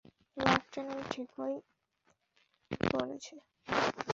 Lieutenant 0.37 1.05
ঠিকই 1.11 1.55
বলেছে। 2.91 3.35